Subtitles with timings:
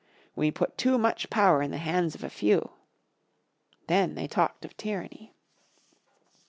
[0.35, 2.71] We put too much power in the hands of a few."
[3.85, 5.35] Then they talked of tyranny.